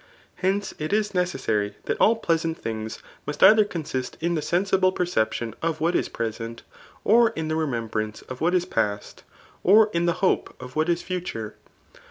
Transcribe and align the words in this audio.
Hence, 0.37 0.73
it 0.79 0.91
is 0.93 1.13
necessary 1.13 1.75
that 1.85 1.95
all 2.01 2.15
pleasant 2.15 2.63
thmgs 2.63 3.03
must 3.27 3.43
either 3.43 3.63
consist 3.63 4.17
in 4.19 4.33
the 4.33 4.41
sensQrfe 4.41 4.95
))erception 4.95 5.53
of 5.61 5.79
what 5.79 5.93
is 5.95 6.09
present, 6.09 6.63
or 7.03 7.29
in 7.35 7.49
the 7.49 7.55
remembrance 7.55 8.23
af 8.27 8.41
what 8.41 8.55
is 8.55 8.65
past, 8.65 9.21
or 9.63 9.91
in 9.93 10.07
the 10.07 10.13
hope 10.25 10.55
of 10.59 10.75
what 10.75 10.89
is 10.89 11.03
future. 11.03 11.53